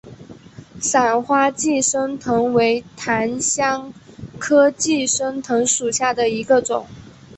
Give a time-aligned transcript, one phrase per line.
[0.81, 3.93] 伞花寄生藤为檀香
[4.39, 6.87] 科寄生藤属下的一个种。